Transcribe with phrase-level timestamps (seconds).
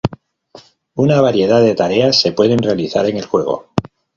[0.95, 3.67] Una variedad de tareas se pueden realizar en el juego.